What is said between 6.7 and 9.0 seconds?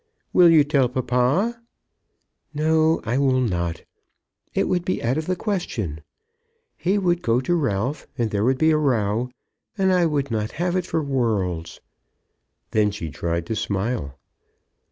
He would go to Ralph, and there would be a